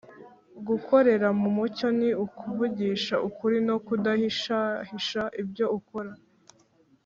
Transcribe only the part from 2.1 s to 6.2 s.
ukuvugisha ukuri no kudahishahisha ibyo ukora.